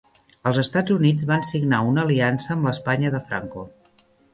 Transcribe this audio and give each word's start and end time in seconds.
Els 0.51 0.59
Estats 0.61 0.93
Units 0.95 1.27
van 1.33 1.45
signar 1.51 1.83
una 1.93 2.07
aliança 2.09 2.53
amb 2.59 2.71
l'Espanya 2.71 3.17
de 3.19 3.25
Franco. 3.31 3.73